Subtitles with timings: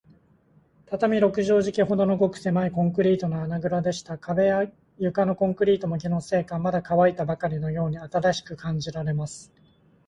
[0.87, 4.17] 畳六畳敷きほどの、ごくせまいコンクリートの穴ぐらでした。
[4.17, 4.65] 壁や
[4.97, 9.53] 床のコンクリートも、気のせいか、まだかわいたばかりのように新しく感じられます。